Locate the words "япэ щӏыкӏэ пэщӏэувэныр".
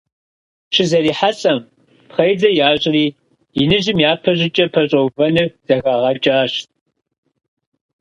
4.11-5.47